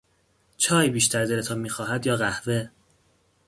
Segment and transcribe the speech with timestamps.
[0.57, 2.69] چای بیشتر دلتان میخواهد یا قهوه؟